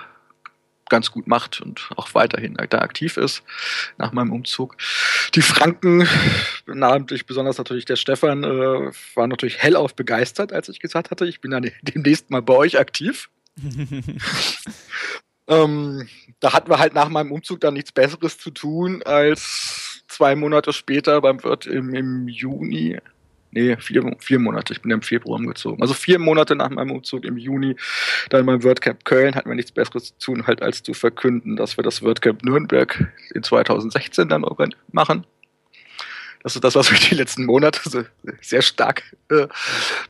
[0.92, 3.44] ganz gut macht und auch weiterhin da aktiv ist
[3.98, 4.76] nach meinem Umzug.
[5.34, 6.06] Die Franken,
[6.68, 11.40] namentlich besonders natürlich der Stefan, äh, war natürlich hellauf begeistert, als ich gesagt hatte, ich
[11.40, 13.30] bin dann demnächst mal bei euch aktiv.
[15.52, 16.08] ähm,
[16.40, 20.74] da hatten wir halt nach meinem Umzug dann nichts Besseres zu tun, als zwei Monate
[20.74, 22.98] später beim Wirt im, im Juni,
[23.54, 24.72] Nee, vier, vier Monate.
[24.72, 25.82] Ich bin im Februar umgezogen.
[25.82, 27.76] Also vier Monate nach meinem Umzug im Juni,
[28.30, 31.78] dann beim WordCamp Köln, hatten wir nichts Besseres zu tun, halt als zu verkünden, dass
[31.78, 34.46] wir das WordCamp Nürnberg in 2016 dann
[34.94, 35.26] machen.
[36.44, 38.08] Das ist das, was mich die letzten Monate
[38.40, 39.48] sehr stark äh,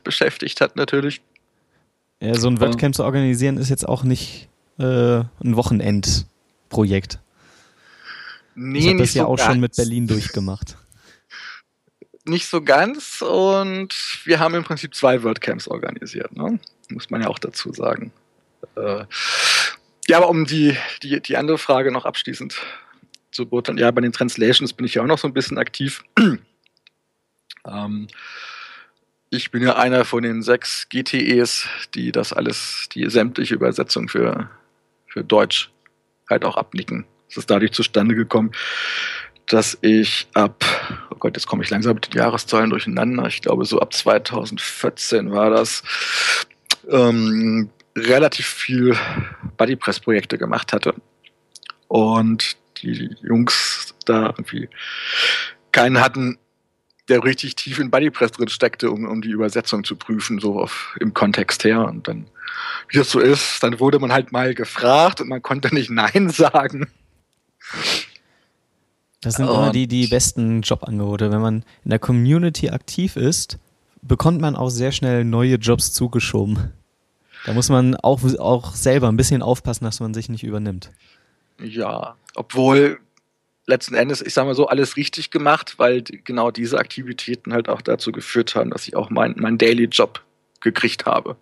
[0.04, 1.20] beschäftigt hat, natürlich.
[2.22, 4.48] Ja, so ein WordCamp zu organisieren ist jetzt auch nicht
[4.78, 7.18] äh, ein Wochenendprojekt.
[8.54, 9.48] Nee, ich habe das ja so auch ganz.
[9.48, 10.76] schon mit Berlin durchgemacht
[12.24, 16.58] nicht so ganz und wir haben im Prinzip zwei WordCamps organisiert, ne?
[16.88, 18.12] muss man ja auch dazu sagen.
[18.76, 19.04] Äh,
[20.08, 22.60] ja, aber um die, die, die andere Frage noch abschließend
[23.30, 26.04] zu beurteilen, ja, bei den Translations bin ich ja auch noch so ein bisschen aktiv.
[27.66, 28.08] ähm,
[29.30, 34.50] ich bin ja einer von den sechs GTEs, die das alles, die sämtliche Übersetzung für,
[35.12, 35.70] für Deutsch
[36.28, 37.04] halt auch abnicken.
[37.28, 38.52] Es ist dadurch zustande gekommen,
[39.46, 40.64] dass ich ab,
[41.10, 45.30] oh Gott, jetzt komme ich langsam mit den Jahreszahlen durcheinander, ich glaube so ab 2014
[45.30, 45.82] war das,
[46.90, 48.96] ähm, relativ viel
[49.56, 50.94] Bodypress-Projekte gemacht hatte.
[51.88, 54.68] Und die Jungs da irgendwie
[55.72, 56.38] keinen hatten,
[57.08, 60.96] der richtig tief in Bodypress drin steckte, um, um die Übersetzung zu prüfen, so auf,
[61.00, 61.84] im Kontext her.
[61.86, 62.26] Und dann,
[62.88, 66.30] wie das so ist, dann wurde man halt mal gefragt und man konnte nicht Nein
[66.30, 66.88] sagen.
[69.20, 71.30] Das sind und immer die, die besten Jobangebote.
[71.30, 73.58] Wenn man in der Community aktiv ist,
[74.02, 76.72] bekommt man auch sehr schnell neue Jobs zugeschoben.
[77.46, 80.90] Da muss man auch, auch selber ein bisschen aufpassen, dass man sich nicht übernimmt.
[81.60, 83.00] Ja, obwohl
[83.66, 87.82] letzten Endes, ich sage mal so, alles richtig gemacht, weil genau diese Aktivitäten halt auch
[87.82, 90.22] dazu geführt haben, dass ich auch meinen mein Daily Job
[90.60, 91.36] gekriegt habe.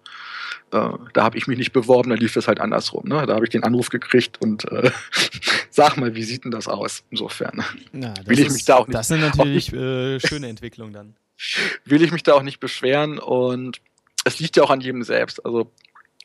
[0.72, 3.08] Äh, da habe ich mich nicht beworben, da lief es halt andersrum.
[3.08, 3.26] Ne?
[3.26, 4.90] Da habe ich den Anruf gekriegt und äh,
[5.70, 7.02] sag mal, wie sieht denn das aus?
[7.10, 8.96] Insofern ja, will ich ist, mich da auch nicht.
[8.96, 11.16] Das sind natürlich nicht, äh, schöne Entwicklungen dann.
[11.84, 13.80] Will ich mich da auch nicht beschweren und
[14.24, 15.44] es liegt ja auch an jedem selbst.
[15.44, 15.72] Also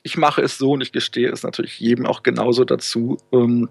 [0.04, 3.18] ich mache es so und ich gestehe es natürlich jedem auch genauso dazu.
[3.32, 3.70] Ähm,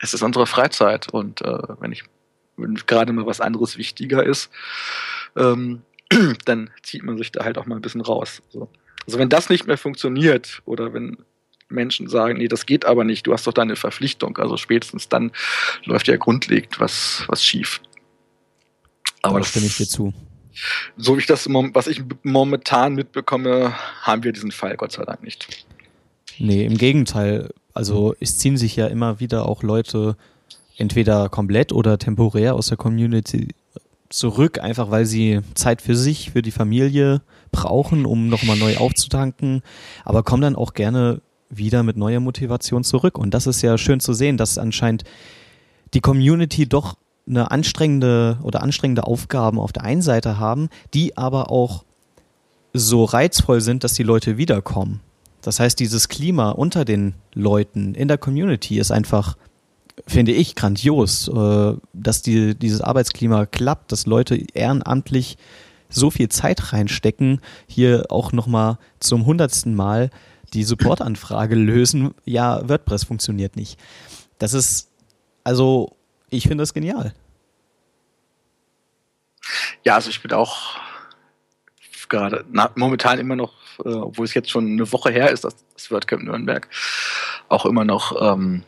[0.00, 2.04] es ist unsere Freizeit und äh, wenn ich
[2.56, 4.50] wenn gerade mal was anderes wichtiger ist,
[5.36, 5.82] ähm,
[6.44, 8.42] dann zieht man sich da halt auch mal ein bisschen raus.
[8.50, 8.68] So.
[9.06, 11.18] Also wenn das nicht mehr funktioniert oder wenn
[11.68, 14.36] Menschen sagen, nee, das geht aber nicht, du hast doch deine Verpflichtung.
[14.38, 15.32] Also spätestens dann
[15.84, 17.80] läuft ja grundlegend was, was schief.
[19.22, 20.12] Aber da stimme ich dir zu.
[20.96, 25.22] So wie ich das, was ich momentan mitbekomme, haben wir diesen Fall Gott sei Dank
[25.22, 25.64] nicht.
[26.38, 27.50] Nee, im Gegenteil.
[27.72, 30.16] Also es ziehen sich ja immer wieder auch Leute
[30.76, 33.48] entweder komplett oder temporär aus der Community
[34.10, 39.62] zurück, einfach weil sie Zeit für sich, für die Familie brauchen, um nochmal neu aufzutanken,
[40.04, 43.18] aber kommen dann auch gerne wieder mit neuer Motivation zurück.
[43.18, 45.04] Und das ist ja schön zu sehen, dass anscheinend
[45.94, 46.96] die Community doch
[47.28, 51.84] eine anstrengende oder anstrengende Aufgaben auf der einen Seite haben, die aber auch
[52.72, 55.00] so reizvoll sind, dass die Leute wiederkommen.
[55.42, 59.36] Das heißt, dieses Klima unter den Leuten in der Community ist einfach,
[60.06, 65.36] finde ich, grandios, äh, dass die, dieses Arbeitsklima klappt, dass Leute ehrenamtlich
[65.88, 70.10] so viel Zeit reinstecken, hier auch nochmal zum hundertsten Mal
[70.54, 72.14] die Supportanfrage lösen.
[72.24, 73.78] Ja, WordPress funktioniert nicht.
[74.38, 74.88] Das ist,
[75.44, 75.96] also,
[76.28, 77.14] ich finde das genial.
[79.84, 80.78] Ja, also ich bin auch
[82.08, 85.56] gerade na, momentan immer noch, äh, obwohl es jetzt schon eine Woche her ist, das,
[85.74, 86.68] das WordCamp Nürnberg,
[87.48, 88.64] auch immer noch ähm,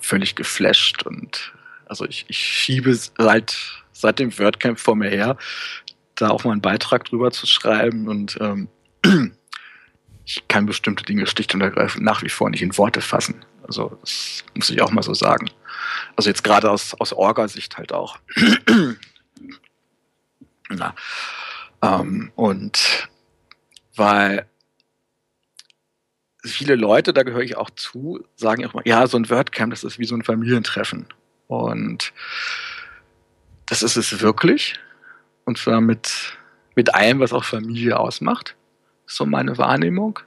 [0.00, 1.52] völlig geflasht und
[1.86, 3.56] also ich, ich schiebe seit,
[3.92, 5.36] seit dem WordCamp vor mir her,
[6.14, 8.68] da auch mal einen Beitrag drüber zu schreiben und ähm,
[10.24, 13.44] ich kann bestimmte Dinge schlicht und ergreifend nach wie vor nicht in Worte fassen.
[13.66, 15.50] Also das muss ich auch mal so sagen.
[16.16, 18.18] Also jetzt gerade aus, aus Orga-Sicht halt auch.
[20.68, 20.94] Na,
[21.82, 23.08] ähm, und
[23.96, 24.46] weil
[26.44, 29.84] viele Leute, da gehöre ich auch zu, sagen auch mal, ja, so ein WordCamp, das
[29.84, 31.06] ist wie so ein Familientreffen.
[31.46, 32.12] Und
[33.66, 34.78] das ist es wirklich.
[35.44, 36.36] Und zwar mit,
[36.74, 38.56] mit allem, was auch Familie ausmacht.
[39.06, 40.20] So meine Wahrnehmung.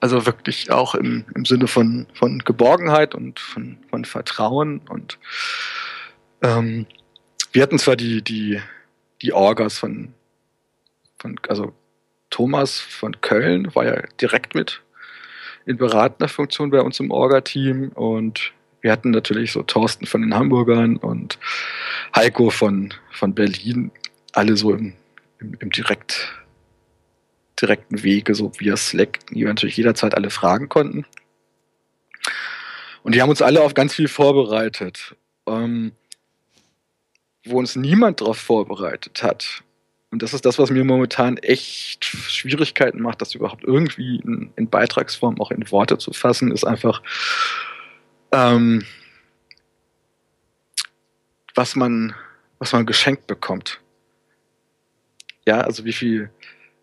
[0.00, 4.80] Also wirklich auch im, im Sinne von, von Geborgenheit und von, von Vertrauen.
[4.88, 5.18] Und
[6.42, 6.86] ähm,
[7.52, 8.60] wir hatten zwar die, die,
[9.22, 10.14] die Orgas von,
[11.18, 11.74] von, also
[12.28, 14.82] Thomas von Köln war ja direkt mit
[15.66, 20.34] in beratender Funktion bei uns im Orga-Team und wir hatten natürlich so Thorsten von den
[20.34, 21.38] Hamburgern und
[22.14, 23.90] Heiko von, von Berlin,
[24.32, 24.94] alle so im,
[25.38, 26.32] im, im direkt,
[27.60, 31.04] direkten Wege, so via Slack, die wir natürlich jederzeit alle fragen konnten.
[33.02, 35.14] Und die haben uns alle auf ganz viel vorbereitet.
[35.46, 35.92] Ähm,
[37.44, 39.62] wo uns niemand darauf vorbereitet hat.
[40.10, 44.68] Und das ist das, was mir momentan echt Schwierigkeiten macht, das überhaupt irgendwie in, in
[44.68, 47.00] Beitragsform auch in Worte zu fassen, ist einfach,
[48.32, 48.84] ähm,
[51.54, 52.14] was man,
[52.58, 53.80] was man geschenkt bekommt.
[55.46, 56.30] Ja, also wie viel,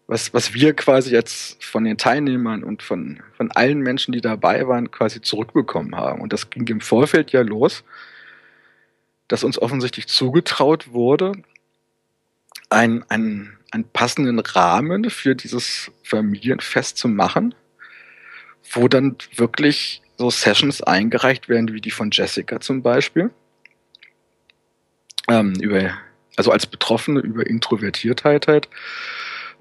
[0.07, 4.67] was, was wir quasi jetzt von den Teilnehmern und von, von allen Menschen, die dabei
[4.67, 6.21] waren, quasi zurückbekommen haben.
[6.21, 7.83] Und das ging im Vorfeld ja los
[9.27, 11.33] dass uns offensichtlich zugetraut wurde,
[12.69, 17.55] einen, einen, einen passenden Rahmen für dieses Familienfest zu machen,
[18.71, 23.31] wo dann wirklich so Sessions eingereicht werden, wie die von Jessica zum Beispiel.
[25.29, 25.91] Ähm, über,
[26.35, 28.69] also als Betroffene über Introvertiertheit halt,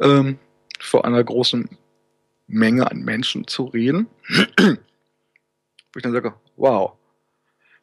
[0.00, 0.38] ähm,
[0.78, 1.68] vor einer großen
[2.46, 4.06] Menge an Menschen zu reden.
[5.96, 6.92] wo ich dann sage, wow,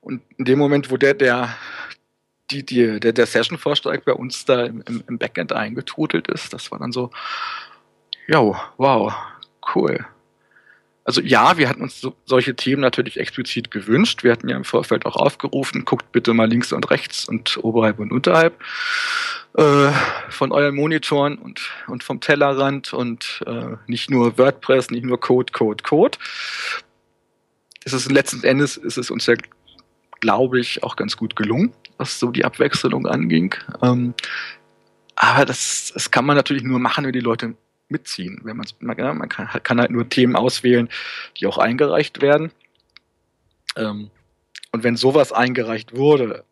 [0.03, 1.55] und in dem Moment, wo der, der,
[2.53, 6.79] die, die, der, der Session-Vorschlag bei uns da im, im Backend eingetrudelt ist, das war
[6.79, 7.09] dann so,
[8.27, 8.39] ja,
[8.77, 9.13] wow,
[9.75, 10.05] cool.
[11.05, 14.23] Also ja, wir hatten uns so, solche Themen natürlich explizit gewünscht.
[14.23, 17.99] Wir hatten ja im Vorfeld auch aufgerufen, guckt bitte mal links und rechts und oberhalb
[17.99, 18.57] und unterhalb
[19.57, 19.91] äh,
[20.29, 25.51] von euren Monitoren und, und vom Tellerrand und äh, nicht nur WordPress, nicht nur Code,
[25.51, 26.17] Code, Code.
[27.83, 29.35] Es ist letzten Endes ist es uns ja
[30.23, 33.53] glaube ich, auch ganz gut gelungen, was so die Abwechslung anging.
[33.81, 34.13] Ähm,
[35.15, 37.55] aber das, das kann man natürlich nur machen, wenn die Leute
[37.89, 38.39] mitziehen.
[38.45, 40.87] Wenn man, man kann, kann, halt nur Themen auswählen,
[41.37, 42.53] die auch eingereicht werden.
[43.75, 44.11] Ähm,
[44.71, 46.45] und wenn sowas eingereicht wurde,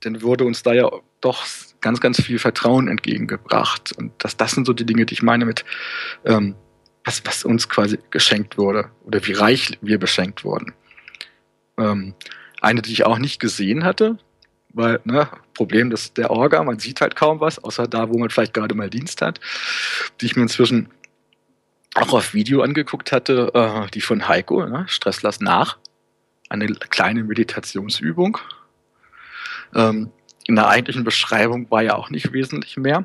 [0.00, 1.44] dann wurde uns da ja doch
[1.82, 3.92] ganz, ganz viel Vertrauen entgegengebracht.
[3.92, 5.66] Und das, das sind so die Dinge, die ich meine mit,
[6.24, 6.54] ähm,
[7.04, 10.72] was, was uns quasi geschenkt wurde oder wie reich wir beschenkt wurden.
[11.78, 12.14] Ähm,
[12.60, 14.18] eine, die ich auch nicht gesehen hatte,
[14.70, 18.30] weil, ne, Problem des, der Orga, man sieht halt kaum was, außer da, wo man
[18.30, 19.40] vielleicht gerade mal Dienst hat,
[20.20, 20.88] die ich mir inzwischen
[21.94, 25.78] auch auf Video angeguckt hatte, äh, die von Heiko, ne, Stress lass nach,
[26.48, 28.38] eine kleine Meditationsübung.
[29.74, 30.10] Ähm,
[30.46, 33.04] in der eigentlichen Beschreibung war ja auch nicht wesentlich mehr.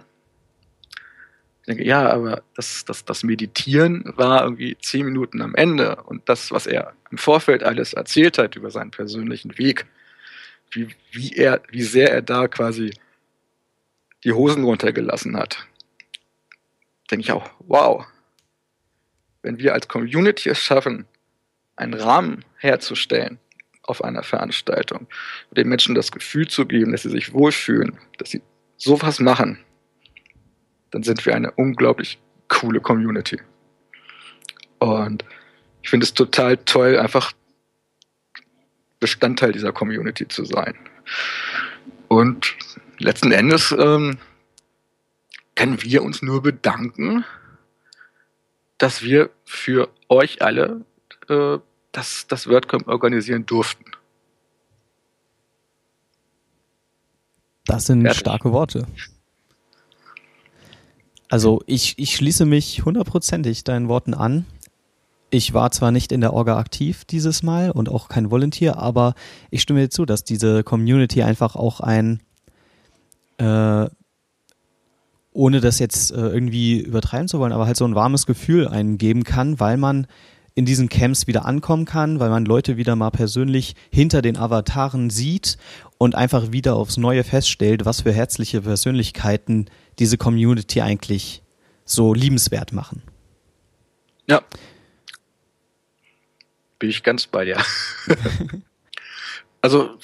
[1.69, 6.51] Denke, ja, aber das, das, das Meditieren war irgendwie zehn Minuten am Ende und das,
[6.51, 9.85] was er im Vorfeld alles erzählt hat über seinen persönlichen Weg,
[10.71, 12.91] wie, wie, er, wie sehr er da quasi
[14.23, 15.65] die Hosen runtergelassen hat,
[17.09, 18.05] denke ich auch, wow,
[19.41, 21.05] wenn wir als Community es schaffen,
[21.75, 23.39] einen Rahmen herzustellen
[23.83, 25.07] auf einer Veranstaltung
[25.51, 28.41] den Menschen das Gefühl zu geben, dass sie sich wohlfühlen, dass sie
[28.75, 29.59] sowas machen,
[30.91, 33.39] dann sind wir eine unglaublich coole Community.
[34.79, 35.23] Und
[35.81, 37.33] ich finde es total toll, einfach
[38.99, 40.75] Bestandteil dieser Community zu sein.
[42.07, 42.55] Und
[42.97, 44.17] letzten Endes ähm,
[45.55, 47.23] können wir uns nur bedanken,
[48.77, 50.85] dass wir für euch alle
[51.27, 51.57] äh,
[51.91, 53.85] das, das WordCamp organisieren durften.
[57.65, 58.19] Das sind Fertig.
[58.19, 58.87] starke Worte.
[61.29, 64.45] Also ich, ich schließe mich hundertprozentig deinen Worten an.
[65.29, 69.13] Ich war zwar nicht in der Orga aktiv dieses Mal und auch kein Volunteer, aber
[69.51, 72.19] ich stimme dir zu, dass diese Community einfach auch ein,
[73.37, 73.87] äh,
[75.31, 78.97] ohne das jetzt äh, irgendwie übertreiben zu wollen, aber halt so ein warmes Gefühl einen
[78.97, 80.07] geben kann, weil man
[80.55, 85.11] in diesen Camps wieder ankommen kann, weil man Leute wieder mal persönlich hinter den Avataren
[85.11, 85.57] sieht
[85.99, 89.67] und einfach wieder aufs Neue feststellt, was für herzliche Persönlichkeiten
[89.99, 91.43] diese Community eigentlich
[91.85, 93.03] so liebenswert machen.
[94.27, 94.41] Ja.
[96.77, 97.57] Bin ich ganz bei dir.
[99.61, 99.97] also,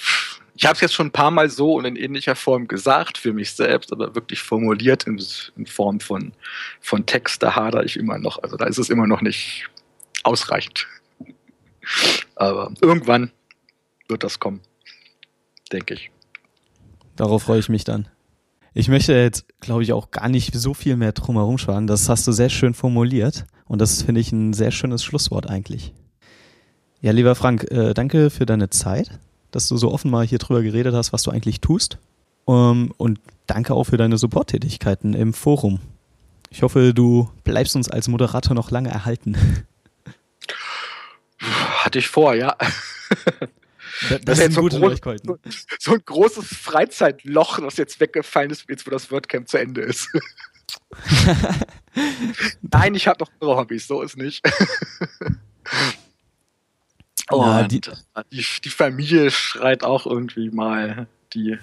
[0.56, 3.34] ich habe es jetzt schon ein paar Mal so und in ähnlicher Form gesagt für
[3.34, 5.22] mich selbst, aber wirklich formuliert in,
[5.58, 6.34] in Form von,
[6.80, 8.42] von Text, da hader ich immer noch.
[8.42, 9.70] Also da ist es immer noch nicht
[10.24, 10.88] ausreichend.
[12.36, 13.32] Aber irgendwann
[14.08, 14.62] wird das kommen,
[15.72, 16.10] denke ich.
[17.16, 18.08] Darauf freue ich mich dann.
[18.78, 21.88] Ich möchte jetzt, glaube ich, auch gar nicht so viel mehr drumherum schwagen.
[21.88, 25.94] Das hast du sehr schön formuliert und das finde ich ein sehr schönes Schlusswort eigentlich.
[27.00, 29.18] Ja, lieber Frank, äh, danke für deine Zeit,
[29.52, 32.00] dass du so offen mal hier drüber geredet hast, was du eigentlich tust.
[32.44, 35.80] Um, ähm, und danke auch für deine Supporttätigkeiten im Forum.
[36.50, 39.38] Ich hoffe, du bleibst uns als Moderator noch lange erhalten.
[41.40, 42.58] Hatte ich vor, ja.
[44.10, 45.38] Das, das ist jetzt so, groß, so,
[45.80, 50.10] so, ein großes Freizeitloch, das jetzt weggefallen ist, jetzt wo das WordCamp zu Ende ist.
[52.62, 54.46] Nein, ich habe noch andere Hobbys, so ist nicht.
[57.32, 61.08] Und die, die, die, Familie schreit auch irgendwie mal.
[61.34, 61.58] Die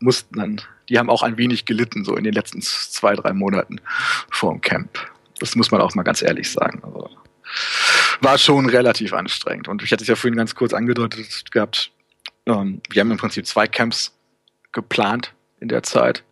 [0.00, 3.82] mussten dann, die haben auch ein wenig gelitten, so in den letzten zwei, drei Monaten
[4.30, 4.98] vor dem Camp.
[5.40, 6.82] Das muss man auch mal ganz ehrlich sagen.
[6.84, 7.10] Also,
[8.20, 9.68] war schon relativ anstrengend.
[9.68, 11.90] Und ich hatte es ja vorhin ganz kurz angedeutet gehabt,
[12.46, 14.12] ähm, wir haben im Prinzip zwei Camps
[14.72, 16.24] geplant in der Zeit,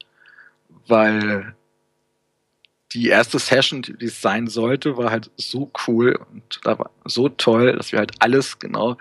[0.87, 1.55] weil
[2.93, 6.61] die erste Session, die es sein sollte, war halt so cool und
[7.07, 8.99] so toll, dass wir halt alles genau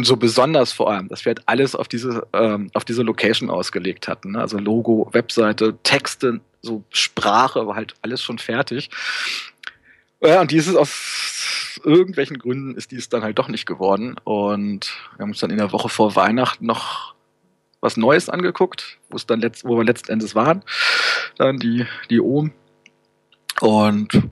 [0.00, 3.50] und so besonders vor allem, dass wir halt alles auf diese, ähm, auf diese Location
[3.50, 4.32] ausgelegt hatten.
[4.32, 4.40] Ne?
[4.40, 8.88] Also Logo, Webseite, Texte, so Sprache, war halt alles schon fertig.
[10.22, 14.16] Ja, und dieses aus irgendwelchen Gründen ist dies dann halt doch nicht geworden.
[14.24, 17.14] Und wir haben uns dann in der Woche vor Weihnachten noch
[17.80, 20.62] was Neues angeguckt, wo es dann letzt, wo wir letzten Endes waren.
[21.36, 22.52] Dann die, die OM.
[23.60, 24.28] Und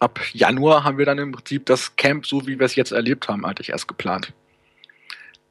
[0.00, 3.28] ab Januar haben wir dann im Prinzip das Camp, so wie wir es jetzt erlebt
[3.28, 4.32] haben, eigentlich erst geplant.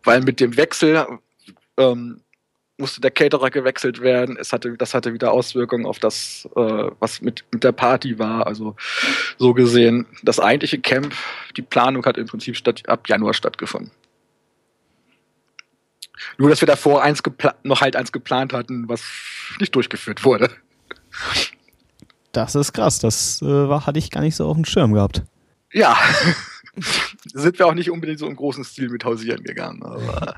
[0.04, 1.06] Weil mit dem Wechsel
[1.78, 2.22] ähm,
[2.82, 4.36] musste der Caterer gewechselt werden.
[4.38, 8.46] Es hatte, das hatte wieder Auswirkungen auf das, äh, was mit, mit der Party war.
[8.46, 8.76] Also
[9.38, 11.14] so gesehen, das eigentliche Camp,
[11.56, 13.92] die Planung hat im Prinzip statt, ab Januar stattgefunden.
[16.38, 17.22] Nur, dass wir davor eins
[17.64, 19.02] noch halt eins geplant hatten, was
[19.60, 20.50] nicht durchgeführt wurde.
[22.32, 23.00] Das ist krass.
[23.00, 25.24] Das äh, war, hatte ich gar nicht so auf dem Schirm gehabt.
[25.72, 25.98] Ja.
[27.26, 29.84] sind wir auch nicht unbedingt so im großen Stil mit Hausieren gegangen.
[29.84, 30.36] Aber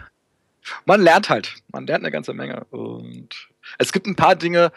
[0.85, 1.55] man lernt halt.
[1.71, 2.65] Man lernt eine ganze Menge.
[2.71, 4.71] Und es gibt ein paar Dinge,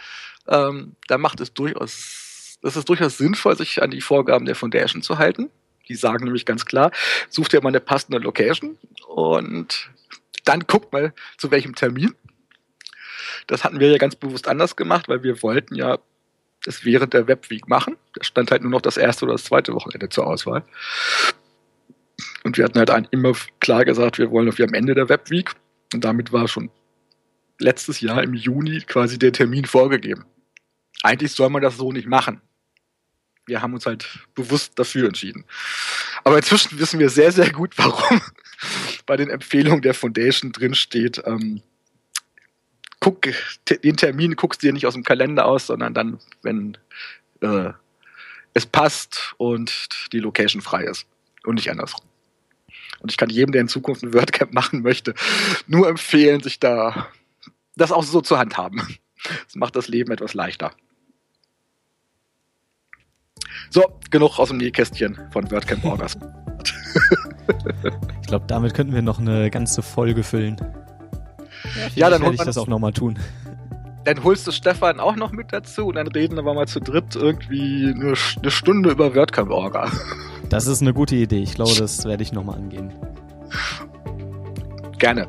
[0.48, 5.02] ähm, da macht es durchaus, das ist durchaus sinnvoll, sich an die Vorgaben der Foundation
[5.02, 5.50] zu halten.
[5.88, 6.90] Die sagen nämlich ganz klar,
[7.28, 8.76] such dir mal eine passende Location
[9.06, 9.90] und
[10.44, 12.14] dann guck mal, zu welchem Termin.
[13.46, 15.98] Das hatten wir ja ganz bewusst anders gemacht, weil wir wollten ja
[16.66, 17.96] es während der Webweek machen.
[18.14, 20.64] Da stand halt nur noch das erste oder das zweite Wochenende zur Auswahl.
[22.44, 25.52] Und wir hatten halt immer klar gesagt, wir wollen auf am Ende der Webweek.
[25.92, 26.70] Und damit war schon
[27.58, 30.24] letztes Jahr im Juni quasi der Termin vorgegeben.
[31.02, 32.40] Eigentlich soll man das so nicht machen.
[33.46, 35.44] Wir haben uns halt bewusst dafür entschieden.
[36.24, 38.20] Aber inzwischen wissen wir sehr, sehr gut, warum
[39.06, 41.62] bei den Empfehlungen der Foundation drin steht, ähm,
[43.00, 43.28] guck,
[43.84, 46.76] den Termin guckst du dir nicht aus dem Kalender aus, sondern dann, wenn
[47.40, 47.72] äh,
[48.54, 51.06] es passt und die Location frei ist
[51.44, 52.05] und nicht andersrum.
[53.00, 55.14] Und ich kann jedem, der in Zukunft ein WordCamp machen möchte,
[55.66, 57.08] nur empfehlen, sich da
[57.76, 58.82] das auch so zu handhaben.
[59.44, 60.72] Das macht das Leben etwas leichter.
[63.70, 66.16] So, genug aus dem Nähkästchen von WordCamp Orgas.
[68.22, 70.56] ich glaube, damit könnten wir noch eine ganze Folge füllen.
[71.74, 73.18] Ja, ja dann werde ich das auch nochmal tun.
[74.06, 77.16] Dann holst du Stefan auch noch mit dazu und dann reden wir mal zu dritt
[77.16, 79.90] irgendwie eine, eine Stunde über WordCamp Orga.
[80.48, 81.42] Das ist eine gute Idee.
[81.42, 82.92] Ich glaube, das werde ich nochmal angehen.
[84.96, 85.26] Gerne.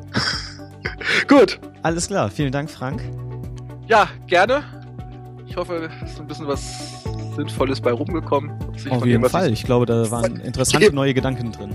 [1.26, 1.58] Gut.
[1.82, 2.30] Alles klar.
[2.30, 3.02] Vielen Dank, Frank.
[3.88, 4.62] Ja, gerne.
[5.48, 7.02] Ich hoffe, es ist ein bisschen was
[7.34, 8.52] Sinnvolles bei rumgekommen.
[8.90, 9.52] Auf jeden Fall.
[9.52, 11.74] Ich glaube, da waren interessante neue Gedanken drin.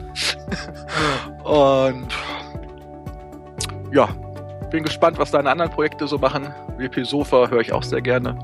[1.44, 2.08] Und
[3.92, 4.08] ja,
[4.74, 6.48] bin gespannt, was deine anderen Projekte so machen.
[6.78, 8.36] WP Sofa höre ich auch sehr gerne.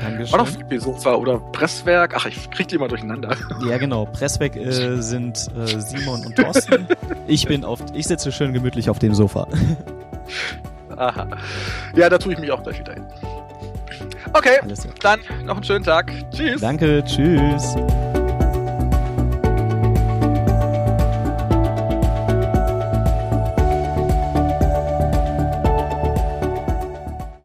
[0.00, 0.32] Dankeschön.
[0.32, 2.14] War noch WP Sofa oder Presswerk?
[2.16, 3.36] Ach, ich kriege die immer durcheinander.
[3.68, 4.06] Ja, genau.
[4.06, 6.86] Presswerk äh, sind äh, Simon und Thorsten.
[7.26, 9.46] ich bin auf, ich sitze schön gemütlich auf dem Sofa.
[10.96, 11.26] Aha.
[11.94, 13.06] Ja, da tue ich mich auch gleich wieder hin.
[14.32, 14.58] Okay,
[15.02, 16.10] dann noch einen schönen Tag.
[16.30, 16.62] Tschüss.
[16.62, 17.76] Danke, tschüss.